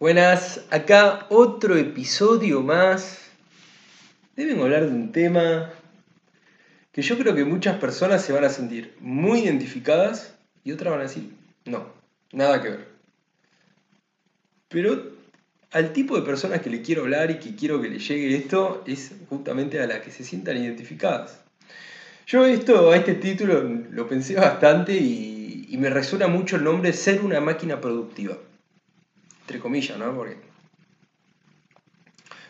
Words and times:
Buenas, 0.00 0.64
acá 0.70 1.26
otro 1.28 1.76
episodio 1.76 2.62
más. 2.62 3.18
Deben 4.36 4.60
hablar 4.60 4.86
de 4.88 4.94
un 4.94 5.10
tema 5.10 5.72
que 6.92 7.02
yo 7.02 7.18
creo 7.18 7.34
que 7.34 7.44
muchas 7.44 7.78
personas 7.78 8.24
se 8.24 8.32
van 8.32 8.44
a 8.44 8.48
sentir 8.48 8.94
muy 9.00 9.40
identificadas 9.40 10.36
y 10.62 10.70
otras 10.70 10.92
van 10.92 11.00
a 11.00 11.08
decir, 11.08 11.32
no, 11.64 11.88
nada 12.30 12.62
que 12.62 12.68
ver. 12.68 12.88
Pero 14.68 15.02
al 15.72 15.92
tipo 15.92 16.14
de 16.14 16.22
personas 16.22 16.60
que 16.60 16.70
le 16.70 16.80
quiero 16.80 17.02
hablar 17.02 17.32
y 17.32 17.40
que 17.40 17.56
quiero 17.56 17.82
que 17.82 17.88
le 17.88 17.98
llegue 17.98 18.36
esto 18.36 18.84
es 18.86 19.10
justamente 19.28 19.80
a 19.80 19.88
las 19.88 19.98
que 20.02 20.12
se 20.12 20.22
sientan 20.22 20.58
identificadas. 20.58 21.40
Yo 22.24 22.46
esto, 22.46 22.92
a 22.92 22.96
este 22.96 23.14
título 23.14 23.64
lo 23.90 24.08
pensé 24.08 24.36
bastante 24.36 24.92
y, 24.92 25.66
y 25.68 25.76
me 25.76 25.90
resuena 25.90 26.28
mucho 26.28 26.54
el 26.54 26.62
nombre 26.62 26.92
ser 26.92 27.20
una 27.20 27.40
máquina 27.40 27.80
productiva 27.80 28.38
entre 29.48 29.60
comillas, 29.60 29.96
¿no? 29.98 30.14
Porque, 30.14 30.36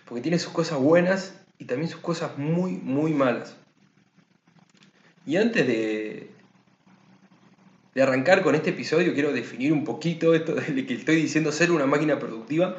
porque 0.05 0.21
tiene 0.21 0.41
sus 0.41 0.53
cosas 0.53 0.79
buenas 0.79 1.41
y 1.57 1.65
también 1.67 1.89
sus 1.89 2.01
cosas 2.01 2.37
muy, 2.37 2.73
muy 2.73 3.15
malas. 3.15 3.57
Y 5.25 5.37
antes 5.37 5.65
de, 5.65 6.29
de 7.95 8.03
arrancar 8.03 8.43
con 8.43 8.57
este 8.57 8.71
episodio, 8.71 9.15
quiero 9.15 9.33
definir 9.33 9.73
un 9.73 9.85
poquito 9.85 10.35
esto 10.35 10.57
de 10.57 10.87
que 10.87 10.95
estoy 10.95 11.15
diciendo 11.15 11.53
ser 11.53 11.71
una 11.71 11.87
máquina 11.87 12.19
productiva. 12.19 12.77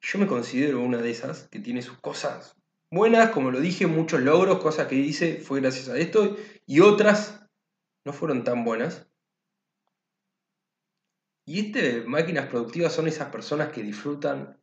Yo 0.00 0.18
me 0.18 0.26
considero 0.26 0.80
una 0.80 0.96
de 0.96 1.10
esas 1.10 1.48
que 1.48 1.58
tiene 1.58 1.82
sus 1.82 1.98
cosas 1.98 2.56
buenas, 2.90 3.28
como 3.32 3.50
lo 3.50 3.60
dije, 3.60 3.86
muchos 3.86 4.22
logros, 4.22 4.62
cosas 4.62 4.86
que 4.86 4.94
hice 4.94 5.36
fue 5.36 5.60
gracias 5.60 5.90
a 5.90 5.98
esto, 5.98 6.38
y 6.64 6.80
otras 6.80 7.44
no 8.06 8.14
fueron 8.14 8.42
tan 8.42 8.64
buenas. 8.64 9.06
Y 11.48 11.60
este, 11.60 12.02
máquinas 12.02 12.48
productivas 12.48 12.92
son 12.92 13.08
esas 13.08 13.30
personas 13.30 13.70
que 13.70 13.82
disfrutan 13.82 14.60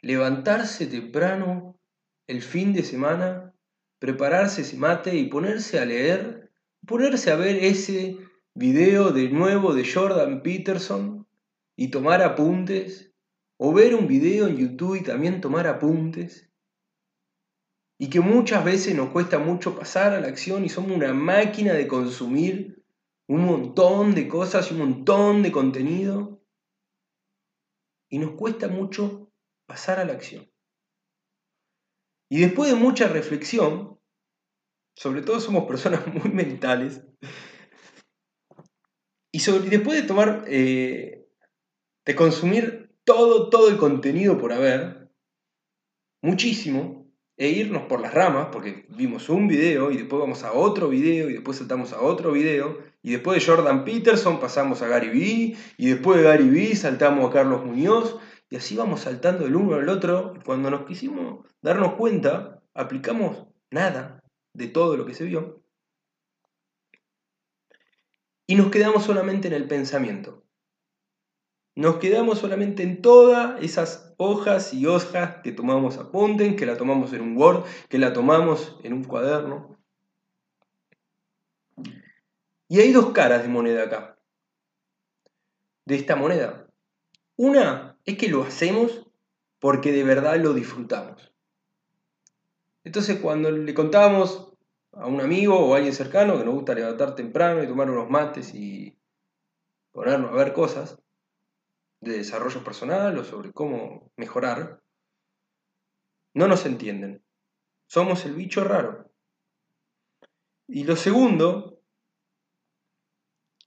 levantarse 0.00 0.86
temprano 0.86 1.78
el 2.26 2.40
fin 2.40 2.72
de 2.72 2.82
semana, 2.82 3.52
prepararse 3.98 4.62
ese 4.62 4.78
mate 4.78 5.14
y 5.16 5.26
ponerse 5.26 5.78
a 5.78 5.84
leer, 5.84 6.50
ponerse 6.86 7.30
a 7.30 7.36
ver 7.36 7.62
ese 7.62 8.16
video 8.54 9.10
de 9.10 9.28
nuevo 9.28 9.74
de 9.74 9.86
Jordan 9.86 10.42
Peterson 10.42 11.26
y 11.76 11.88
tomar 11.88 12.22
apuntes, 12.22 13.12
o 13.58 13.74
ver 13.74 13.94
un 13.94 14.06
video 14.06 14.46
en 14.46 14.56
YouTube 14.56 14.96
y 14.96 15.02
también 15.02 15.42
tomar 15.42 15.66
apuntes, 15.66 16.50
y 17.98 18.08
que 18.08 18.20
muchas 18.20 18.64
veces 18.64 18.94
nos 18.94 19.10
cuesta 19.10 19.38
mucho 19.38 19.78
pasar 19.78 20.14
a 20.14 20.20
la 20.20 20.28
acción 20.28 20.64
y 20.64 20.70
somos 20.70 20.92
una 20.92 21.12
máquina 21.12 21.74
de 21.74 21.86
consumir 21.86 22.77
un 23.28 23.44
montón 23.44 24.14
de 24.14 24.26
cosas 24.26 24.70
y 24.70 24.74
un 24.74 24.80
montón 24.80 25.42
de 25.42 25.52
contenido 25.52 26.42
y 28.10 28.18
nos 28.18 28.32
cuesta 28.32 28.68
mucho 28.68 29.30
pasar 29.66 30.00
a 30.00 30.04
la 30.04 30.14
acción. 30.14 30.50
Y 32.30 32.40
después 32.40 32.70
de 32.70 32.76
mucha 32.76 33.08
reflexión, 33.08 34.00
sobre 34.96 35.22
todo 35.22 35.40
somos 35.40 35.66
personas 35.66 36.06
muy 36.12 36.30
mentales, 36.30 37.04
y, 39.30 39.40
después 39.68 40.00
de 40.00 40.08
tomar, 40.08 40.44
eh, 40.48 41.28
de 42.06 42.14
consumir 42.14 42.96
todo, 43.04 43.50
todo 43.50 43.68
el 43.68 43.76
contenido 43.76 44.38
por 44.38 44.54
haber, 44.54 45.10
muchísimo, 46.22 46.97
e 47.38 47.48
irnos 47.48 47.84
por 47.84 48.00
las 48.00 48.12
ramas, 48.12 48.48
porque 48.52 48.84
vimos 48.88 49.28
un 49.28 49.46
video 49.46 49.92
y 49.92 49.96
después 49.96 50.20
vamos 50.20 50.42
a 50.42 50.52
otro 50.52 50.88
video 50.88 51.30
y 51.30 51.34
después 51.34 51.56
saltamos 51.56 51.92
a 51.92 52.00
otro 52.02 52.32
video 52.32 52.78
y 53.00 53.12
después 53.12 53.38
de 53.38 53.46
Jordan 53.50 53.84
Peterson 53.84 54.40
pasamos 54.40 54.82
a 54.82 54.88
Gary 54.88 55.08
Vee 55.08 55.56
y 55.76 55.88
después 55.88 56.18
de 56.18 56.24
Gary 56.24 56.50
Vee 56.50 56.74
saltamos 56.74 57.30
a 57.30 57.32
Carlos 57.32 57.64
Muñoz 57.64 58.18
y 58.50 58.56
así 58.56 58.76
vamos 58.76 59.02
saltando 59.02 59.44
del 59.44 59.54
uno 59.54 59.76
al 59.76 59.88
otro 59.88 60.34
y 60.36 60.40
cuando 60.40 60.68
nos 60.68 60.84
quisimos 60.84 61.46
darnos 61.62 61.94
cuenta 61.94 62.60
aplicamos 62.74 63.46
nada 63.70 64.24
de 64.52 64.66
todo 64.66 64.96
lo 64.96 65.06
que 65.06 65.14
se 65.14 65.24
vio 65.24 65.62
y 68.48 68.56
nos 68.56 68.70
quedamos 68.70 69.04
solamente 69.04 69.46
en 69.46 69.54
el 69.54 69.68
pensamiento. 69.68 70.47
Nos 71.78 71.98
quedamos 71.98 72.40
solamente 72.40 72.82
en 72.82 73.02
todas 73.02 73.62
esas 73.62 74.12
hojas 74.16 74.74
y 74.74 74.86
hojas 74.86 75.36
que 75.44 75.52
tomamos 75.52 75.96
apunten, 75.96 76.56
que 76.56 76.66
la 76.66 76.76
tomamos 76.76 77.12
en 77.12 77.20
un 77.20 77.36
Word, 77.36 77.62
que 77.88 77.98
la 77.98 78.12
tomamos 78.12 78.76
en 78.82 78.94
un 78.94 79.04
cuaderno. 79.04 79.78
Y 82.66 82.80
hay 82.80 82.90
dos 82.90 83.12
caras 83.12 83.42
de 83.42 83.48
moneda 83.48 83.84
acá, 83.84 84.18
de 85.84 85.94
esta 85.94 86.16
moneda. 86.16 86.66
Una 87.36 87.96
es 88.04 88.18
que 88.18 88.28
lo 88.28 88.42
hacemos 88.42 89.06
porque 89.60 89.92
de 89.92 90.02
verdad 90.02 90.34
lo 90.40 90.54
disfrutamos. 90.54 91.32
Entonces 92.82 93.20
cuando 93.20 93.52
le 93.52 93.72
contábamos 93.72 94.52
a 94.90 95.06
un 95.06 95.20
amigo 95.20 95.56
o 95.56 95.74
a 95.74 95.76
alguien 95.76 95.94
cercano 95.94 96.38
que 96.38 96.44
nos 96.44 96.54
gusta 96.54 96.74
levantar 96.74 97.14
temprano 97.14 97.62
y 97.62 97.68
tomar 97.68 97.88
unos 97.88 98.10
mates 98.10 98.52
y 98.52 98.98
ponernos 99.92 100.32
a 100.32 100.34
ver 100.34 100.52
cosas, 100.52 100.98
de 102.00 102.18
desarrollo 102.18 102.62
personal 102.62 103.18
o 103.18 103.24
sobre 103.24 103.52
cómo 103.52 104.12
mejorar, 104.16 104.82
no 106.34 106.46
nos 106.46 106.66
entienden. 106.66 107.24
Somos 107.88 108.24
el 108.24 108.34
bicho 108.34 108.62
raro. 108.64 109.10
Y 110.68 110.84
lo 110.84 110.96
segundo, 110.96 111.82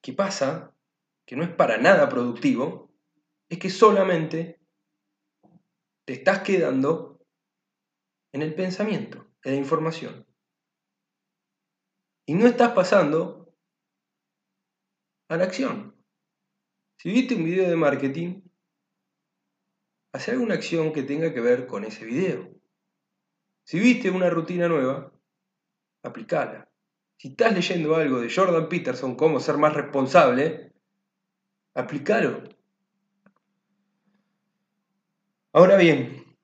que 0.02 0.14
pasa, 0.14 0.76
que 1.26 1.36
no 1.36 1.44
es 1.44 1.50
para 1.50 1.78
nada 1.78 2.08
productivo, 2.10 2.94
es 3.50 3.60
que 3.60 3.70
solamente 3.70 4.62
te 6.06 6.14
estás 6.14 6.42
quedando 6.42 7.20
en 8.32 8.42
el 8.42 8.56
pensamiento, 8.56 9.28
en 9.44 9.54
la 9.54 9.58
información. 9.58 10.26
Y 12.26 12.36
no 12.36 12.48
estás 12.48 12.72
pasando 12.72 13.54
a 15.28 15.38
la 15.38 15.46
acción. 15.46 16.01
Si 17.02 17.10
viste 17.12 17.34
un 17.34 17.44
video 17.44 17.68
de 17.68 17.76
marketing, 17.76 18.44
hace 20.14 20.30
alguna 20.30 20.54
acción 20.54 20.94
que 20.94 21.02
tenga 21.02 21.34
que 21.34 21.42
ver 21.42 21.66
con 21.66 21.84
ese 21.84 22.06
video. 22.06 22.48
Si 23.64 23.80
viste 23.80 24.12
una 24.12 24.30
rutina 24.30 24.68
nueva, 24.68 25.12
aplicala. 26.04 26.70
Si 27.18 27.30
estás 27.30 27.56
leyendo 27.56 27.96
algo 27.96 28.22
de 28.22 28.32
Jordan 28.32 28.70
Peterson, 28.70 29.16
cómo 29.16 29.40
ser 29.40 29.58
más 29.58 29.74
responsable, 29.74 30.74
aplicalo. 31.74 32.44
Ahora 35.54 35.78
bien, 35.78 36.38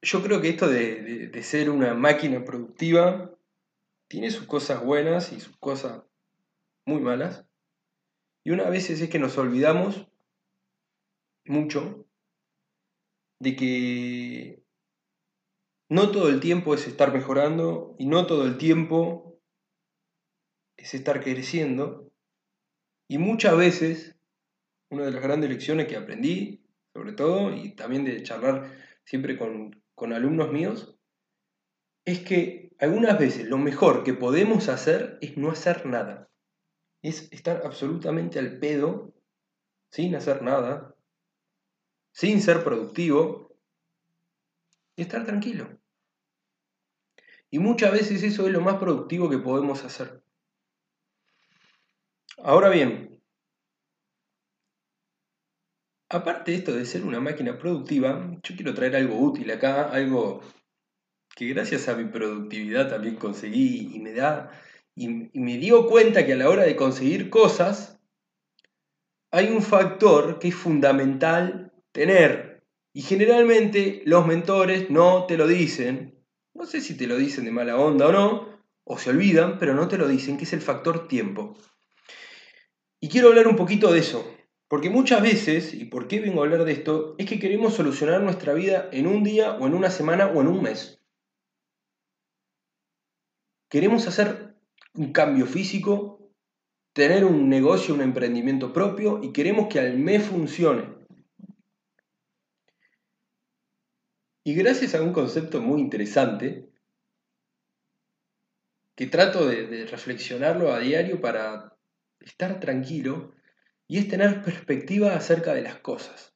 yo 0.00 0.22
creo 0.22 0.40
que 0.40 0.50
esto 0.50 0.68
de, 0.68 1.26
de, 1.26 1.42
ser 1.42 1.68
una 1.68 1.94
máquina 1.94 2.44
productiva 2.44 3.36
tiene 4.06 4.30
sus 4.30 4.46
cosas 4.46 4.80
buenas 4.80 5.32
y 5.32 5.40
sus 5.40 5.56
cosas 5.56 6.04
muy 6.84 7.00
malas. 7.00 7.49
Y 8.44 8.50
una 8.50 8.70
vez 8.70 8.88
es 8.88 9.06
que 9.08 9.18
nos 9.18 9.36
olvidamos 9.36 10.06
mucho 11.44 12.06
de 13.38 13.56
que 13.56 14.62
no 15.90 16.10
todo 16.10 16.28
el 16.28 16.40
tiempo 16.40 16.74
es 16.74 16.86
estar 16.86 17.12
mejorando 17.12 17.96
y 17.98 18.06
no 18.06 18.26
todo 18.26 18.46
el 18.46 18.56
tiempo 18.56 19.40
es 20.76 20.94
estar 20.94 21.22
creciendo. 21.22 22.10
Y 23.08 23.18
muchas 23.18 23.56
veces, 23.56 24.16
una 24.90 25.04
de 25.04 25.10
las 25.10 25.22
grandes 25.22 25.50
lecciones 25.50 25.86
que 25.86 25.96
aprendí, 25.96 26.64
sobre 26.94 27.12
todo, 27.12 27.54
y 27.54 27.74
también 27.74 28.04
de 28.04 28.22
charlar 28.22 28.70
siempre 29.04 29.36
con, 29.36 29.82
con 29.94 30.12
alumnos 30.12 30.50
míos, 30.52 30.96
es 32.06 32.20
que 32.20 32.72
algunas 32.78 33.18
veces 33.18 33.46
lo 33.46 33.58
mejor 33.58 34.04
que 34.04 34.14
podemos 34.14 34.68
hacer 34.68 35.18
es 35.20 35.36
no 35.36 35.50
hacer 35.50 35.84
nada 35.84 36.29
es 37.02 37.32
estar 37.32 37.62
absolutamente 37.64 38.38
al 38.38 38.58
pedo, 38.58 39.12
sin 39.90 40.14
hacer 40.14 40.42
nada, 40.42 40.94
sin 42.12 42.40
ser 42.40 42.62
productivo, 42.62 43.50
y 44.96 45.02
estar 45.02 45.24
tranquilo. 45.24 45.78
Y 47.50 47.58
muchas 47.58 47.92
veces 47.92 48.22
eso 48.22 48.46
es 48.46 48.52
lo 48.52 48.60
más 48.60 48.76
productivo 48.76 49.28
que 49.28 49.38
podemos 49.38 49.84
hacer. 49.84 50.22
Ahora 52.38 52.68
bien, 52.68 53.20
aparte 56.08 56.52
de 56.52 56.58
esto 56.58 56.72
de 56.74 56.84
ser 56.84 57.04
una 57.04 57.20
máquina 57.20 57.58
productiva, 57.58 58.38
yo 58.42 58.54
quiero 58.56 58.74
traer 58.74 58.96
algo 58.96 59.18
útil 59.18 59.50
acá, 59.50 59.90
algo 59.90 60.42
que 61.34 61.46
gracias 61.46 61.88
a 61.88 61.96
mi 61.96 62.04
productividad 62.04 62.88
también 62.90 63.16
conseguí 63.16 63.94
y 63.94 64.00
me 64.00 64.12
da 64.12 64.50
y, 64.94 65.08
me 65.08 65.58
dio 65.58 65.86
cuenta 65.86 66.26
que 66.26 66.34
a 66.34 66.36
la 66.36 66.48
hora 66.48 66.64
de 66.64 66.76
conseguir 66.76 67.30
cosas, 67.30 68.00
hay 69.30 69.48
un 69.48 69.62
factor 69.62 70.38
que 70.38 70.48
es 70.48 70.54
fundamental 70.54 71.72
tener. 71.92 72.64
Y 72.92 73.02
generalmente 73.02 74.02
los 74.04 74.26
mentores 74.26 74.90
no 74.90 75.26
te 75.26 75.36
lo 75.36 75.46
dicen. 75.46 76.24
No 76.54 76.66
sé 76.66 76.80
si 76.80 76.96
te 76.96 77.06
lo 77.06 77.16
dicen 77.16 77.44
de 77.44 77.52
mala 77.52 77.76
onda 77.76 78.08
o 78.08 78.12
no, 78.12 78.64
o 78.84 78.98
se 78.98 79.10
olvidan, 79.10 79.58
pero 79.58 79.74
no 79.74 79.86
te 79.88 79.98
lo 79.98 80.08
dicen, 80.08 80.36
que 80.36 80.44
es 80.44 80.52
el 80.52 80.60
factor 80.60 81.06
tiempo. 81.06 81.56
Y 83.00 83.08
quiero 83.08 83.28
hablar 83.28 83.46
un 83.46 83.56
poquito 83.56 83.92
de 83.92 84.00
eso. 84.00 84.36
Porque 84.68 84.90
muchas 84.90 85.20
veces, 85.20 85.74
y 85.74 85.86
por 85.86 86.06
qué 86.06 86.20
vengo 86.20 86.42
a 86.42 86.44
hablar 86.44 86.64
de 86.64 86.72
esto, 86.72 87.16
es 87.18 87.26
que 87.26 87.40
queremos 87.40 87.74
solucionar 87.74 88.20
nuestra 88.22 88.52
vida 88.52 88.88
en 88.92 89.08
un 89.08 89.24
día 89.24 89.54
o 89.54 89.66
en 89.66 89.74
una 89.74 89.90
semana 89.90 90.26
o 90.26 90.40
en 90.40 90.46
un 90.46 90.62
mes. 90.62 91.02
Queremos 93.68 94.06
hacer 94.06 94.49
un 94.94 95.12
cambio 95.12 95.46
físico, 95.46 96.32
tener 96.92 97.24
un 97.24 97.48
negocio, 97.48 97.94
un 97.94 98.02
emprendimiento 98.02 98.72
propio 98.72 99.20
y 99.22 99.32
queremos 99.32 99.68
que 99.68 99.80
al 99.80 99.98
mes 99.98 100.26
funcione. 100.26 101.00
Y 104.44 104.54
gracias 104.54 104.94
a 104.94 105.02
un 105.02 105.12
concepto 105.12 105.60
muy 105.60 105.80
interesante, 105.80 106.70
que 108.96 109.06
trato 109.06 109.46
de, 109.46 109.66
de 109.66 109.86
reflexionarlo 109.86 110.72
a 110.72 110.80
diario 110.80 111.20
para 111.20 111.76
estar 112.20 112.58
tranquilo, 112.60 113.34
y 113.90 113.98
es 113.98 114.06
tener 114.06 114.40
perspectiva 114.42 115.16
acerca 115.16 115.52
de 115.52 115.62
las 115.62 115.80
cosas. 115.80 116.32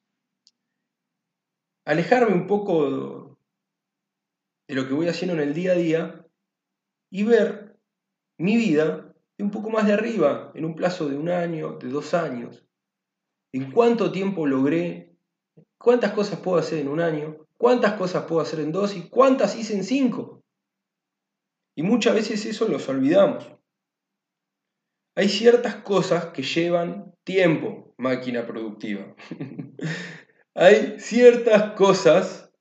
Alejarme 1.85 2.35
un 2.35 2.49
poco 2.49 3.39
de 4.67 4.75
lo 4.75 4.89
que 4.89 4.95
voy 4.95 5.07
haciendo 5.07 5.35
en 5.35 5.49
el 5.49 5.55
día 5.55 5.71
a 5.71 5.77
día 5.77 6.27
y 7.11 7.23
ver 7.23 7.74
mi 8.39 8.57
vida 8.57 9.15
de 9.37 9.45
un 9.45 9.51
poco 9.51 9.71
más 9.71 9.87
de 9.87 9.93
arriba, 9.93 10.53
en 10.55 10.65
un 10.65 10.75
plazo 10.75 11.09
de 11.09 11.17
un 11.17 11.29
año, 11.29 11.79
de 11.79 11.89
dos 11.89 12.15
años. 12.15 12.65
En 13.53 13.71
cuánto 13.71 14.13
tiempo 14.13 14.47
logré, 14.47 15.17
cuántas 15.79 16.13
cosas 16.13 16.41
puedo 16.41 16.59
hacer 16.59 16.79
en 16.79 16.89
un 16.89 17.01
año, 17.01 17.47
cuántas 17.57 17.95
cosas 17.95 18.25
puedo 18.25 18.41
hacer 18.41 18.61
en 18.61 18.73
dos 18.73 18.97
y 18.97 19.09
cuántas 19.09 19.57
hice 19.57 19.75
en 19.75 19.85
cinco. 19.85 20.43
Y 21.77 21.83
muchas 21.83 22.15
veces 22.15 22.45
eso 22.47 22.69
los 22.69 22.89
olvidamos. 22.89 23.51
Hay 25.17 25.29
ciertas 25.29 25.77
cosas 25.77 26.27
que 26.27 26.43
llevan 26.43 27.15
tiempo, 27.25 27.95
máquina 27.99 28.47
productiva. 28.47 29.15
Hay 30.57 31.01
ciertas 31.01 31.73
cosas 31.73 32.53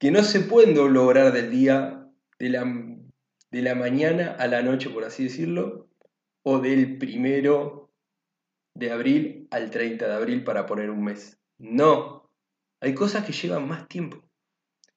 que 0.00 0.10
no 0.10 0.22
se 0.22 0.40
pueden 0.40 0.74
lograr 0.92 1.32
del 1.32 1.50
día, 1.50 2.08
de 2.38 2.48
la, 2.48 2.64
de 3.50 3.62
la 3.62 3.74
mañana 3.74 4.36
a 4.38 4.46
la 4.46 4.62
noche, 4.62 4.90
por 4.90 5.04
así 5.04 5.24
decirlo, 5.24 5.88
o 6.42 6.58
del 6.58 6.98
primero 6.98 7.92
de 8.74 8.92
abril 8.92 9.48
al 9.50 9.70
30 9.70 10.06
de 10.06 10.14
abril 10.14 10.44
para 10.44 10.66
poner 10.66 10.90
un 10.90 11.02
mes. 11.02 11.38
No, 11.58 12.30
hay 12.80 12.94
cosas 12.94 13.24
que 13.24 13.32
llevan 13.32 13.66
más 13.66 13.88
tiempo. 13.88 14.22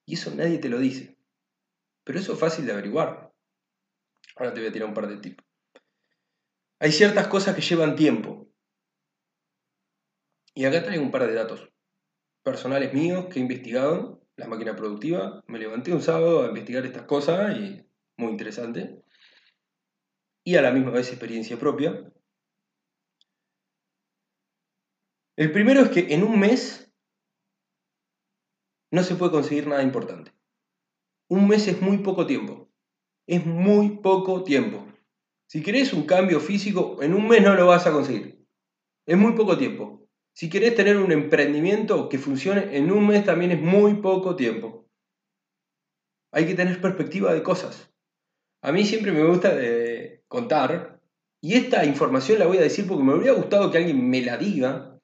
Y 0.06 0.16
eso 0.16 0.34
nadie 0.36 0.60
te 0.60 0.70
lo 0.70 0.80
dice. 0.80 1.18
Pero 2.04 2.20
eso 2.20 2.34
es 2.34 2.40
fácil 2.40 2.66
de 2.66 2.74
averiguar. 2.74 3.34
Ahora 4.36 4.54
te 4.54 4.60
voy 4.60 4.70
a 4.70 4.72
tirar 4.72 4.88
un 4.88 4.94
par 4.94 5.08
de 5.08 5.18
tips. 5.18 5.44
Hay 6.80 6.92
ciertas 6.92 7.28
cosas 7.28 7.56
que 7.56 7.62
llevan 7.62 7.96
tiempo. 7.96 8.48
Y 10.54 10.66
acá 10.66 10.84
traigo 10.84 11.04
un 11.04 11.12
par 11.12 11.28
de 11.28 11.34
datos 11.34 11.72
personales 12.44 12.94
míos 12.94 13.28
que 13.28 13.40
he 13.40 13.42
investigado, 13.42 14.22
la 14.36 14.48
máquina 14.48 14.76
productiva. 14.76 15.44
Me 15.48 15.60
levanté 15.60 15.94
un 15.94 16.02
sábado 16.02 16.44
a 16.44 16.48
investigar 16.48 16.86
estas 16.86 17.04
cosas 17.04 17.56
y 17.58 17.86
muy 18.22 18.32
interesante. 18.32 19.04
Y 20.46 20.56
a 20.56 20.62
la 20.62 20.72
misma 20.72 20.92
vez 20.92 21.10
experiencia 21.10 21.58
propia. 21.60 22.12
El 25.38 25.52
primero 25.52 25.82
es 25.82 25.90
que 25.90 26.14
en 26.14 26.24
un 26.24 26.40
mes 26.40 26.94
no 28.92 29.04
se 29.04 29.16
puede 29.16 29.32
conseguir 29.32 29.68
nada 29.68 29.84
importante. 29.84 30.32
Un 31.30 31.48
mes 31.48 31.68
es 31.68 31.82
muy 31.82 32.00
poco 32.00 32.26
tiempo. 32.26 32.70
Es 33.28 33.46
muy 33.46 33.98
poco 33.98 34.44
tiempo. 34.44 34.86
Si 35.48 35.64
querés 35.64 35.94
un 35.94 36.06
cambio 36.06 36.40
físico, 36.40 37.02
en 37.02 37.14
un 37.14 37.28
mes 37.28 37.42
no 37.42 37.56
lo 37.56 37.68
vas 37.68 37.88
a 37.88 37.92
conseguir. 37.92 38.46
Es 39.06 39.18
muy 39.18 39.34
poco 39.34 39.58
tiempo. 39.58 40.08
Si 40.34 40.50
querés 40.50 40.76
tener 40.76 40.98
un 40.98 41.12
emprendimiento 41.12 42.08
que 42.08 42.18
funcione, 42.18 42.78
en 42.78 42.92
un 42.92 43.08
mes 43.08 43.26
también 43.26 43.52
es 43.52 43.62
muy 43.62 43.96
poco 43.96 44.36
tiempo. 44.36 44.90
Hay 46.32 46.46
que 46.46 46.56
tener 46.56 46.80
perspectiva 46.80 47.34
de 47.34 47.44
cosas. 47.44 47.91
A 48.62 48.72
mí 48.72 48.84
siempre 48.86 49.12
me 49.12 49.26
gusta 49.26 49.54
eh, 49.60 50.24
contar, 50.28 51.00
y 51.42 51.56
esta 51.56 51.84
información 51.86 52.40
la 52.40 52.48
voy 52.48 52.58
a 52.58 52.62
decir 52.62 52.88
porque 52.88 53.04
me 53.04 53.16
hubiera 53.16 53.34
gustado 53.34 53.72
que 53.72 53.80
alguien 53.80 54.10
me 54.10 54.22
la 54.22 54.38
diga. 54.38 55.00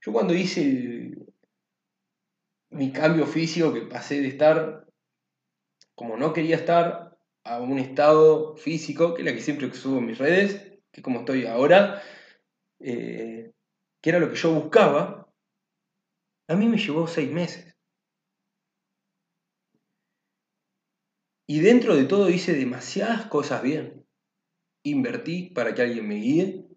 Yo 0.00 0.12
cuando 0.12 0.34
hice 0.34 1.14
mi 2.70 2.92
cambio 2.92 3.26
físico, 3.26 3.72
que 3.72 3.82
pasé 3.82 4.20
de 4.20 4.28
estar 4.28 4.88
como 5.98 6.16
no 6.16 6.32
quería 6.32 6.54
estar, 6.54 7.18
a 7.42 7.60
un 7.60 7.80
estado 7.80 8.56
físico, 8.56 9.14
que 9.14 9.22
es 9.22 9.26
la 9.26 9.34
que 9.34 9.40
siempre 9.40 9.72
subo 9.74 9.98
en 9.98 10.06
mis 10.06 10.18
redes, 10.18 10.78
que 10.92 11.02
como 11.02 11.20
estoy 11.20 11.44
ahora, 11.46 12.00
eh, 12.78 13.50
que 14.00 14.10
era 14.10 14.20
lo 14.20 14.30
que 14.30 14.36
yo 14.36 14.52
buscaba, 14.52 15.28
a 16.46 16.54
mí 16.54 16.68
me 16.68 16.78
llevó 16.78 17.08
seis 17.08 17.32
meses. 17.32 17.74
Y 21.50 21.60
dentro 21.60 21.96
de 21.96 22.04
todo 22.04 22.28
hice 22.28 22.52
demasiadas 22.52 23.26
cosas 23.26 23.62
bien. 23.62 24.06
Invertí 24.84 25.48
para 25.50 25.74
que 25.74 25.80
alguien 25.80 26.06
me 26.06 26.16
guíe. 26.16 26.68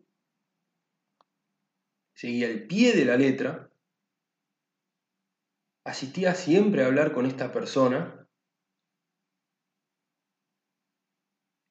Seguí 2.15 2.45
al 2.45 2.67
pie 2.67 2.93
de 2.93 3.03
la 3.03 3.17
letra. 3.17 3.69
Asistía 5.83 6.35
siempre 6.35 6.83
a 6.83 6.85
hablar 6.85 7.13
con 7.13 7.25
esta 7.25 7.51
persona 7.51 8.29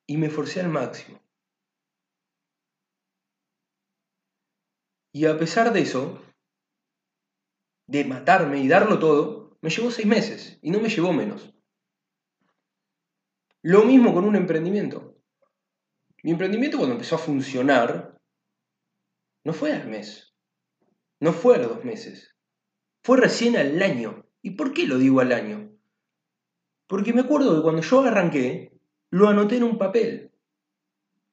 y 0.06 0.18
me 0.18 0.28
forcé 0.28 0.60
al 0.60 0.68
máximo. 0.68 1.22
Y 5.14 5.24
a 5.24 5.38
pesar 5.38 5.72
de 5.72 5.80
eso, 5.80 6.22
de 7.86 8.04
matarme 8.04 8.58
y 8.58 8.68
darlo 8.68 8.98
todo, 8.98 9.56
me 9.62 9.70
llevó 9.70 9.90
seis 9.90 10.06
meses 10.06 10.58
y 10.60 10.70
no 10.70 10.80
me 10.80 10.90
llevó 10.90 11.12
menos. 11.12 11.54
Lo 13.62 13.84
mismo 13.84 14.14
con 14.14 14.24
un 14.24 14.36
emprendimiento. 14.36 15.16
Mi 16.22 16.30
emprendimiento 16.30 16.78
cuando 16.78 16.94
empezó 16.94 17.16
a 17.16 17.18
funcionar, 17.18 18.18
no 19.44 19.52
fue 19.52 19.72
al 19.72 19.86
mes, 19.86 20.34
no 21.20 21.32
fue 21.32 21.56
a 21.56 21.58
los 21.58 21.68
dos 21.68 21.84
meses, 21.84 22.36
fue 23.02 23.18
recién 23.18 23.56
al 23.56 23.82
año. 23.82 24.26
¿Y 24.42 24.52
por 24.52 24.72
qué 24.72 24.86
lo 24.86 24.96
digo 24.96 25.20
al 25.20 25.32
año? 25.32 25.70
Porque 26.86 27.12
me 27.12 27.20
acuerdo 27.20 27.54
que 27.54 27.62
cuando 27.62 27.82
yo 27.82 28.00
arranqué, 28.00 28.72
lo 29.10 29.28
anoté 29.28 29.56
en 29.56 29.64
un 29.64 29.76
papel. 29.76 30.32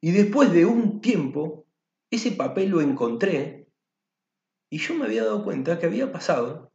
Y 0.02 0.12
después 0.12 0.52
de 0.52 0.66
un 0.66 1.00
tiempo, 1.00 1.66
ese 2.12 2.32
papel 2.32 2.70
lo 2.70 2.82
encontré 2.82 3.70
y 4.70 4.80
yo 4.80 4.96
me 4.96 5.06
había 5.06 5.24
dado 5.24 5.46
cuenta 5.46 5.80
que 5.80 5.86
había 5.86 6.12
pasado 6.12 6.74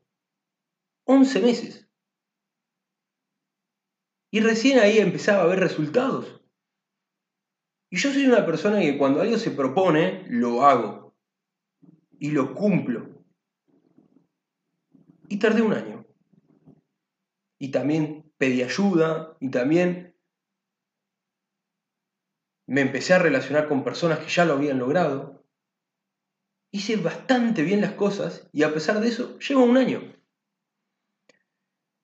11 1.05 1.41
meses. 1.43 1.89
Y 4.35 4.41
recién 4.41 4.79
ahí 4.79 4.99
empezaba 4.99 5.43
a 5.43 5.47
ver 5.47 5.61
resultados. 5.61 6.41
Y 7.91 7.99
yo 7.99 8.11
soy 8.11 8.25
una 8.25 8.47
persona 8.47 8.81
que 8.81 8.97
cuando 8.97 9.21
algo 9.21 9.37
se 9.37 9.51
propone, 9.51 10.25
lo 10.31 10.65
hago. 10.65 11.15
Y 12.19 12.31
lo 12.31 12.55
cumplo. 12.55 13.23
Y 15.29 15.39
tardé 15.39 15.61
un 15.61 15.75
año. 15.75 16.07
Y 17.59 17.69
también 17.73 18.33
pedí 18.39 18.63
ayuda. 18.63 19.37
Y 19.39 19.51
también 19.51 20.17
me 22.67 22.81
empecé 22.81 23.13
a 23.13 23.19
relacionar 23.19 23.69
con 23.69 23.85
personas 23.85 24.21
que 24.21 24.31
ya 24.31 24.47
lo 24.47 24.55
habían 24.55 24.79
logrado. 24.79 25.45
Hice 26.71 26.97
bastante 26.97 27.63
bien 27.65 27.83
las 27.83 27.93
cosas 27.93 28.49
y 28.51 28.63
a 28.63 28.73
pesar 28.73 28.99
de 29.01 29.09
eso 29.09 29.39
llevo 29.41 29.65
un 29.65 29.77
año. 29.77 30.01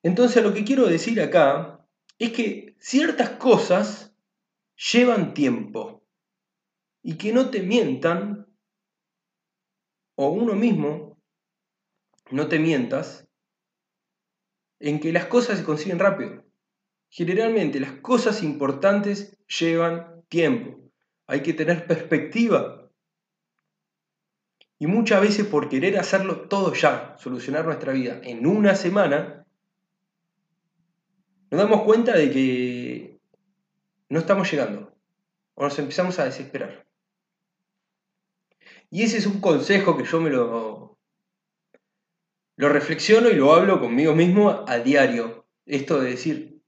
Entonces 0.03 0.43
lo 0.43 0.53
que 0.53 0.63
quiero 0.63 0.85
decir 0.85 1.19
acá 1.19 1.78
es 2.19 2.33
que 2.33 2.75
ciertas 2.79 3.31
cosas 3.31 4.13
llevan 4.93 5.33
tiempo 5.33 6.05
y 7.01 7.17
que 7.17 7.31
no 7.31 7.49
te 7.49 7.63
mientan 7.63 8.47
o 10.15 10.29
uno 10.29 10.53
mismo 10.53 11.17
no 12.29 12.47
te 12.47 12.59
mientas 12.59 13.27
en 14.79 14.99
que 14.99 15.11
las 15.13 15.25
cosas 15.25 15.59
se 15.59 15.63
consiguen 15.63 15.99
rápido. 15.99 16.45
Generalmente 17.09 17.79
las 17.79 17.93
cosas 17.93 18.43
importantes 18.43 19.37
llevan 19.47 20.23
tiempo, 20.27 20.91
hay 21.25 21.41
que 21.41 21.53
tener 21.53 21.87
perspectiva. 21.87 22.91
Y 24.77 24.87
muchas 24.87 25.21
veces 25.21 25.45
por 25.45 25.69
querer 25.69 25.97
hacerlo 25.97 26.47
todo 26.47 26.73
ya, 26.73 27.15
solucionar 27.17 27.65
nuestra 27.65 27.93
vida 27.93 28.21
en 28.23 28.45
una 28.45 28.75
semana, 28.75 29.38
nos 31.51 31.61
damos 31.61 31.83
cuenta 31.83 32.15
de 32.15 32.31
que 32.31 33.19
no 34.09 34.19
estamos 34.19 34.49
llegando 34.51 34.95
o 35.55 35.63
nos 35.63 35.77
empezamos 35.79 36.19
a 36.19 36.25
desesperar. 36.25 36.87
Y 38.91 39.03
ese 39.03 39.17
es 39.17 39.25
un 39.25 39.39
consejo 39.41 39.97
que 39.97 40.05
yo 40.05 40.19
me 40.19 40.29
lo, 40.29 40.97
lo 42.55 42.69
reflexiono 42.69 43.29
y 43.29 43.35
lo 43.35 43.53
hablo 43.53 43.79
conmigo 43.79 44.15
mismo 44.15 44.65
a 44.67 44.79
diario. 44.79 45.47
Esto 45.65 45.99
de 45.99 46.11
decir, 46.11 46.61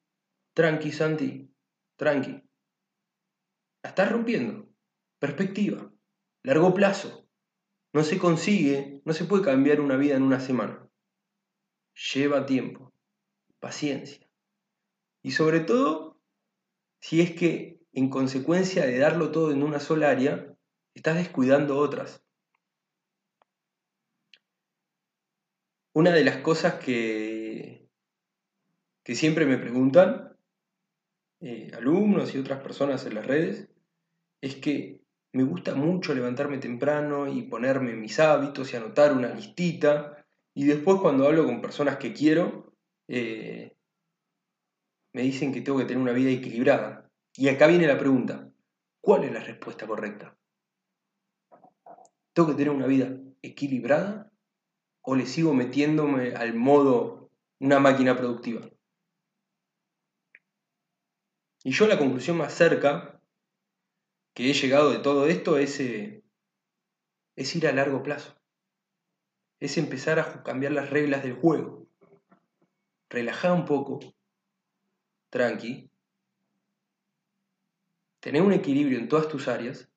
tranqui 0.54 0.92
Santi, 0.92 1.52
tranqui, 1.96 2.44
estás 3.84 4.12
rompiendo. 4.12 4.70
Perspectiva. 5.20 5.92
Largo 6.44 6.74
plazo. 6.74 7.28
no 7.94 8.04
se 8.04 8.18
consigue, 8.18 9.02
no 9.04 9.14
se 9.14 9.26
puede 9.26 9.44
cambiar 9.44 9.82
una 9.82 9.98
vida 9.98 10.16
en 10.16 10.24
una 10.24 10.40
semana. 10.40 10.88
Lleva 12.14 12.46
tiempo, 12.46 12.94
paciencia. 13.60 14.31
Y 15.22 15.32
sobre 15.32 15.60
todo, 15.60 16.20
si 17.00 17.22
es 17.22 17.32
que 17.32 17.80
en 17.94 18.10
consecuencia 18.10 18.86
de 18.86 18.98
darlo 18.98 19.32
todo 19.32 19.52
en 19.52 19.64
una 19.64 19.80
sola 19.80 20.10
área, 20.10 20.56
estás 20.94 21.18
descuidando 21.18 21.78
otras. 21.78 22.24
Una 25.94 26.12
de 26.12 26.24
las 26.24 26.38
cosas 26.38 26.76
que, 26.76 27.90
que 29.04 29.16
siempre 29.16 29.46
me 29.46 29.58
preguntan 29.58 30.38
eh, 31.42 31.72
alumnos 31.76 32.34
y 32.34 32.38
otras 32.38 32.62
personas 32.62 33.06
en 33.06 33.16
las 33.16 33.26
redes 33.26 33.68
es 34.42 34.56
que 34.56 35.02
me 35.34 35.44
gusta 35.44 35.76
mucho 35.76 36.14
levantarme 36.14 36.58
temprano 36.58 37.28
y 37.28 37.44
ponerme 37.44 37.94
mis 37.94 38.20
hábitos 38.20 38.72
y 38.72 38.78
anotar 38.78 39.14
una 39.14 39.34
listita. 39.34 40.26
Y 40.54 40.66
después 40.66 41.00
cuando 41.02 41.28
hablo 41.28 41.46
con 41.46 41.62
personas 41.62 41.98
que 41.98 42.14
quiero, 42.14 42.74
eh, 43.08 43.78
me 45.14 45.22
dicen 45.22 45.54
que 45.54 45.62
tengo 45.62 45.78
que 45.78 45.86
tener 45.86 46.02
una 46.02 46.14
vida 46.14 46.32
equilibrada. 46.32 47.10
Y 47.36 47.50
acá 47.50 47.68
viene 47.68 47.88
la 47.88 47.98
pregunta, 47.98 48.50
¿cuál 49.02 49.24
es 49.24 49.32
la 49.32 49.40
respuesta 49.40 49.88
correcta? 49.88 50.38
¿Tengo 52.34 52.50
que 52.50 52.56
tener 52.56 52.72
una 52.72 52.88
vida 52.88 53.18
equilibrada 53.42 54.32
o 55.02 55.16
le 55.16 55.26
sigo 55.26 55.54
metiéndome 55.54 56.36
al 56.36 56.54
modo 56.54 57.30
una 57.60 57.80
máquina 57.80 58.16
productiva? 58.16 58.62
Y 61.64 61.72
yo 61.72 61.88
la 61.88 62.00
conclusión 62.00 62.38
más 62.38 62.54
cerca 62.54 63.22
que 64.34 64.50
he 64.50 64.54
llegado 64.54 64.92
de 64.92 65.00
todo 65.00 65.28
esto 65.28 65.58
es, 65.58 65.80
eh, 65.80 66.24
es 67.36 67.56
ir 67.56 67.68
a 67.68 67.74
largo 67.74 68.02
plazo. 68.02 68.36
Es 69.60 69.78
empezar 69.78 70.20
a 70.20 70.44
cambiar 70.44 70.72
las 70.72 70.90
reglas 70.90 71.24
del 71.24 71.34
juego. 71.34 71.88
Relajar 73.10 73.52
un 73.52 73.66
poco, 73.66 74.00
tranqui, 75.32 75.90
tener 78.20 78.42
un 78.44 78.54
equilibrio 78.54 79.00
en 79.00 79.08
todas 79.08 79.28
tus 79.28 79.48
áreas 79.48 79.90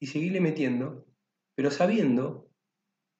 y 0.00 0.06
seguirle 0.06 0.40
metiendo, 0.40 1.06
pero 1.54 1.70
sabiendo 1.70 2.50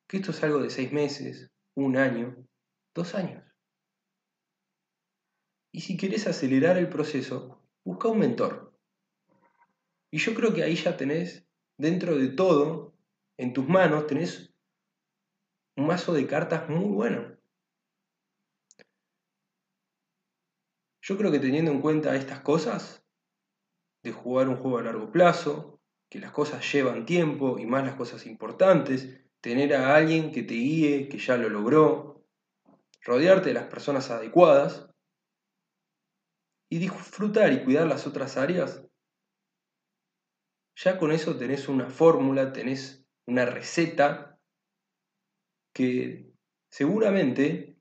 que 0.08 0.16
esto 0.16 0.32
es 0.32 0.42
algo 0.42 0.60
de 0.60 0.70
seis 0.70 0.90
meses, 0.90 1.52
un 1.74 1.96
año, 1.96 2.36
dos 2.94 3.14
años. 3.14 3.44
Y 5.70 5.82
si 5.82 5.96
quieres 5.96 6.26
acelerar 6.26 6.78
el 6.78 6.88
proceso, 6.88 7.62
busca 7.84 8.08
un 8.08 8.18
mentor. 8.18 8.76
Y 10.10 10.18
yo 10.18 10.34
creo 10.34 10.52
que 10.52 10.64
ahí 10.64 10.74
ya 10.74 10.96
tenés, 10.96 11.46
dentro 11.76 12.16
de 12.16 12.28
todo, 12.28 12.96
en 13.36 13.52
tus 13.52 13.68
manos, 13.68 14.06
tenés 14.06 14.52
un 15.76 15.86
mazo 15.86 16.12
de 16.12 16.26
cartas 16.26 16.68
muy 16.68 16.88
bueno. 16.88 17.39
Yo 21.10 21.18
creo 21.18 21.32
que 21.32 21.40
teniendo 21.40 21.72
en 21.72 21.80
cuenta 21.80 22.14
estas 22.14 22.38
cosas, 22.38 23.04
de 24.04 24.12
jugar 24.12 24.48
un 24.48 24.54
juego 24.54 24.78
a 24.78 24.82
largo 24.82 25.10
plazo, 25.10 25.80
que 26.08 26.20
las 26.20 26.30
cosas 26.30 26.72
llevan 26.72 27.04
tiempo 27.04 27.58
y 27.58 27.66
más 27.66 27.84
las 27.84 27.96
cosas 27.96 28.26
importantes, 28.26 29.20
tener 29.40 29.74
a 29.74 29.96
alguien 29.96 30.30
que 30.30 30.44
te 30.44 30.54
guíe, 30.54 31.08
que 31.08 31.18
ya 31.18 31.36
lo 31.36 31.48
logró, 31.48 32.24
rodearte 33.02 33.48
de 33.48 33.54
las 33.54 33.66
personas 33.66 34.08
adecuadas 34.12 34.88
y 36.70 36.78
disfrutar 36.78 37.52
y 37.54 37.64
cuidar 37.64 37.88
las 37.88 38.06
otras 38.06 38.36
áreas, 38.36 38.86
ya 40.76 40.96
con 40.96 41.10
eso 41.10 41.36
tenés 41.36 41.68
una 41.68 41.90
fórmula, 41.90 42.52
tenés 42.52 43.04
una 43.26 43.46
receta 43.46 44.38
que 45.74 46.32
seguramente 46.70 47.76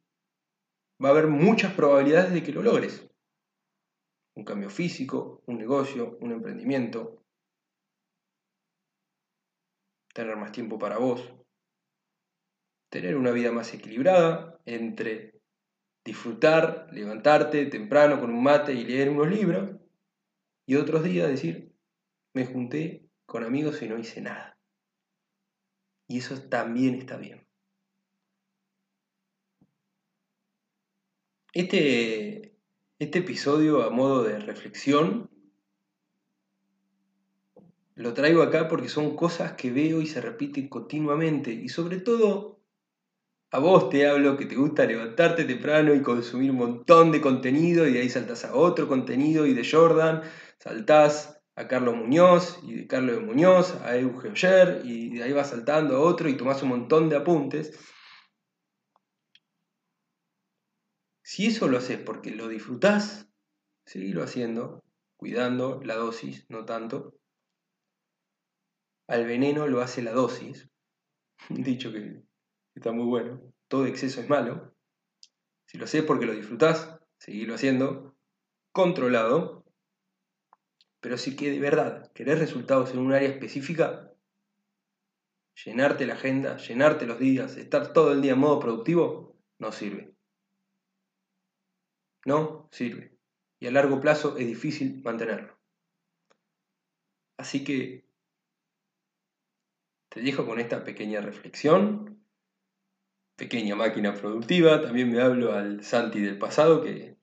va 1.00 1.10
a 1.10 1.12
haber 1.12 1.28
muchas 1.28 1.76
probabilidades 1.76 2.34
de 2.34 2.42
que 2.42 2.54
lo 2.54 2.64
logres 2.64 3.06
un 4.40 4.46
cambio 4.46 4.70
físico, 4.70 5.44
un 5.46 5.58
negocio, 5.58 6.18
un 6.22 6.32
emprendimiento, 6.32 7.24
tener 10.14 10.36
más 10.38 10.52
tiempo 10.52 10.80
para 10.80 10.98
vos, 10.98 11.22
tener 12.90 13.16
una 13.16 13.32
vida 13.32 13.52
más 13.52 13.74
equilibrada 13.74 14.60
entre 14.66 15.40
disfrutar, 16.04 16.88
levantarte 16.92 17.66
temprano 17.66 18.20
con 18.20 18.32
un 18.32 18.42
mate 18.42 18.74
y 18.74 18.86
leer 18.86 19.10
unos 19.10 19.30
libros, 19.30 19.78
y 20.66 20.76
otros 20.76 21.04
días 21.04 21.28
decir, 21.28 21.74
me 22.34 22.46
junté 22.46 23.10
con 23.26 23.44
amigos 23.44 23.82
y 23.82 23.88
no 23.88 23.98
hice 23.98 24.22
nada. 24.22 24.58
Y 26.08 26.20
eso 26.20 26.42
también 26.50 26.96
está 26.96 27.18
bien. 27.18 27.46
Este 31.54 32.59
este 33.00 33.20
episodio 33.20 33.84
a 33.84 33.90
modo 33.90 34.24
de 34.24 34.38
reflexión 34.40 35.30
lo 37.96 38.14
traigo 38.14 38.42
acá 38.42 38.68
porque 38.68 38.90
son 38.90 39.16
cosas 39.16 39.54
que 39.54 39.72
veo 39.72 40.02
y 40.02 40.06
se 40.06 40.22
repiten 40.22 40.70
continuamente. 40.70 41.52
Y 41.52 41.68
sobre 41.70 41.98
todo 41.98 42.60
a 43.52 43.60
vos 43.60 43.90
te 43.90 44.08
hablo 44.08 44.38
que 44.38 44.46
te 44.46 44.56
gusta 44.56 44.86
levantarte 44.86 45.46
temprano 45.46 45.94
y 45.94 46.02
consumir 46.02 46.52
un 46.52 46.58
montón 46.58 47.12
de 47.12 47.22
contenido 47.22 47.88
y 47.88 47.94
de 47.94 48.02
ahí 48.02 48.10
saltás 48.10 48.44
a 48.46 48.54
otro 48.54 48.88
contenido 48.88 49.46
y 49.46 49.54
de 49.54 49.70
Jordan 49.70 50.22
saltás 50.60 51.42
a 51.56 51.68
Carlos 51.68 51.96
Muñoz 51.96 52.60
y 52.64 52.76
de 52.76 52.88
Carlos 52.88 53.22
Muñoz 53.22 53.76
a 53.84 53.98
Eugenio 53.98 54.32
Oyer 54.32 54.82
y 54.84 55.18
de 55.18 55.24
ahí 55.24 55.32
vas 55.32 55.50
saltando 55.50 55.96
a 55.96 56.00
otro 56.00 56.30
y 56.30 56.38
tomás 56.38 56.64
un 56.64 56.70
montón 56.70 57.10
de 57.10 57.16
apuntes 57.16 57.78
Si 61.32 61.46
eso 61.46 61.68
lo 61.68 61.78
haces 61.78 62.00
porque 62.00 62.32
lo 62.32 62.48
disfrutás, 62.48 63.30
seguilo 63.86 64.24
haciendo, 64.24 64.84
cuidando 65.16 65.80
la 65.84 65.94
dosis, 65.94 66.48
no 66.50 66.66
tanto. 66.66 67.20
Al 69.06 69.28
veneno 69.28 69.68
lo 69.68 69.82
hace 69.82 70.02
la 70.02 70.12
dosis. 70.12 70.72
Dicho 71.50 71.92
que 71.92 72.24
está 72.74 72.92
muy 72.94 73.06
bueno. 73.06 73.44
Todo 73.68 73.86
exceso 73.86 74.22
es 74.22 74.28
malo. 74.28 74.74
Si 75.68 75.78
lo 75.78 75.86
haces 75.86 76.02
porque 76.02 76.26
lo 76.26 76.34
disfrutás, 76.34 76.98
seguilo 77.20 77.54
haciendo, 77.54 78.18
controlado. 78.72 79.66
Pero 81.00 81.16
si 81.20 81.36
que 81.36 81.52
de 81.52 81.60
verdad 81.60 82.12
querés 82.14 82.40
resultados 82.40 82.90
en 82.90 83.02
un 83.02 83.14
área 83.14 83.30
específica, 83.30 84.12
llenarte 85.64 86.08
la 86.08 86.16
agenda, 86.16 86.58
llenarte 86.58 87.06
los 87.06 87.20
días, 87.20 87.56
estar 87.56 87.94
todo 87.94 88.14
el 88.14 88.24
día 88.24 88.32
en 88.32 88.40
modo 88.40 88.60
productivo, 88.60 89.38
no 89.60 89.72
sirve 89.72 90.18
no 92.26 92.70
sirve. 92.72 93.18
Y 93.60 93.68
a 93.68 93.72
largo 93.72 94.00
plazo 94.00 94.38
es 94.38 94.48
difícil 94.48 95.02
mantenerlo. 95.04 95.58
Así 97.38 97.64
que 97.64 98.06
te 100.10 100.22
dejo 100.22 100.46
con 100.46 100.60
esta 100.60 100.84
pequeña 100.84 101.22
reflexión, 101.22 102.24
pequeña 103.36 103.76
máquina 103.76 104.14
productiva. 104.14 104.82
También 104.82 105.12
me 105.12 105.22
hablo 105.22 105.54
al 105.54 105.84
Santi 105.84 106.20
del 106.22 106.38
pasado, 106.38 106.84
que 106.84 107.18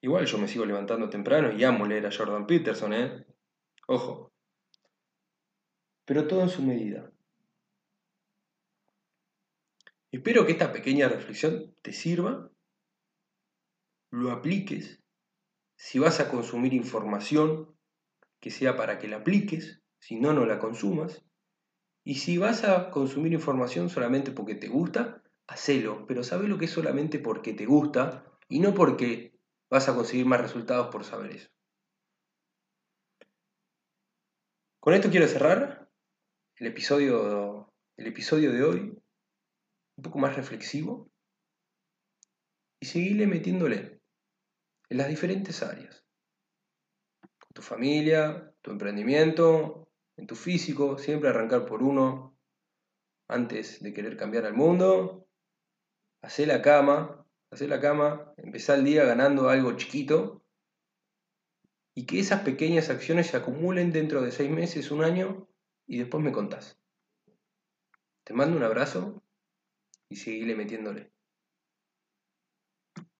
igual 0.00 0.26
yo 0.26 0.38
me 0.38 0.48
sigo 0.48 0.64
levantando 0.66 1.08
temprano 1.08 1.52
y 1.52 1.62
amo 1.64 1.86
leer 1.86 2.06
a 2.06 2.12
Jordan 2.12 2.46
Peterson, 2.46 2.92
¿eh? 2.92 3.26
Ojo. 3.86 4.32
Pero 6.04 6.26
todo 6.26 6.42
en 6.42 6.48
su 6.48 6.62
medida. 6.62 7.12
Espero 10.10 10.46
que 10.46 10.52
esta 10.52 10.72
pequeña 10.72 11.08
reflexión 11.08 11.74
te 11.82 11.92
sirva 11.92 12.50
lo 14.10 14.30
apliques, 14.30 15.00
si 15.76 15.98
vas 15.98 16.20
a 16.20 16.28
consumir 16.28 16.74
información, 16.74 17.76
que 18.40 18.50
sea 18.50 18.76
para 18.76 18.98
que 18.98 19.08
la 19.08 19.18
apliques, 19.18 19.82
si 19.98 20.16
no, 20.16 20.32
no 20.32 20.46
la 20.46 20.58
consumas. 20.58 21.24
Y 22.04 22.16
si 22.16 22.38
vas 22.38 22.64
a 22.64 22.90
consumir 22.90 23.32
información 23.32 23.90
solamente 23.90 24.30
porque 24.30 24.54
te 24.54 24.68
gusta, 24.68 25.22
hacelo, 25.46 26.06
pero 26.06 26.22
sabe 26.24 26.48
lo 26.48 26.58
que 26.58 26.66
es 26.66 26.70
solamente 26.70 27.18
porque 27.18 27.52
te 27.54 27.66
gusta 27.66 28.24
y 28.48 28.60
no 28.60 28.74
porque 28.74 29.38
vas 29.70 29.88
a 29.88 29.94
conseguir 29.94 30.26
más 30.26 30.40
resultados 30.40 30.88
por 30.88 31.04
saber 31.04 31.32
eso. 31.32 31.48
Con 34.80 34.94
esto 34.94 35.10
quiero 35.10 35.26
cerrar 35.26 35.90
el 36.56 36.66
episodio, 36.66 37.72
el 37.96 38.06
episodio 38.06 38.52
de 38.52 38.62
hoy, 38.62 38.80
un 39.96 40.02
poco 40.02 40.18
más 40.18 40.34
reflexivo, 40.36 41.10
y 42.80 42.86
seguirle 42.86 43.26
metiéndole 43.26 43.97
en 44.88 44.98
las 44.98 45.08
diferentes 45.08 45.62
áreas. 45.62 46.04
Con 47.20 47.52
tu 47.54 47.62
familia, 47.62 48.54
tu 48.62 48.70
emprendimiento, 48.70 49.88
en 50.16 50.26
tu 50.26 50.34
físico, 50.34 50.98
siempre 50.98 51.28
arrancar 51.28 51.66
por 51.66 51.82
uno 51.82 52.38
antes 53.28 53.82
de 53.82 53.92
querer 53.92 54.16
cambiar 54.16 54.46
al 54.46 54.54
mundo. 54.54 55.28
Hacer 56.22 56.48
la 56.48 56.62
cama, 56.62 57.26
hacer 57.50 57.68
la 57.68 57.80
cama, 57.80 58.32
empezar 58.36 58.78
el 58.78 58.84
día 58.84 59.04
ganando 59.04 59.48
algo 59.48 59.76
chiquito 59.76 60.44
y 61.94 62.06
que 62.06 62.20
esas 62.20 62.42
pequeñas 62.42 62.90
acciones 62.90 63.28
se 63.28 63.36
acumulen 63.36 63.92
dentro 63.92 64.22
de 64.22 64.32
seis 64.32 64.50
meses, 64.50 64.90
un 64.90 65.04
año 65.04 65.48
y 65.86 65.98
después 65.98 66.22
me 66.22 66.32
contás. 66.32 66.78
Te 68.24 68.34
mando 68.34 68.56
un 68.56 68.62
abrazo 68.62 69.22
y 70.08 70.16
seguile 70.16 70.54
metiéndole. 70.54 71.12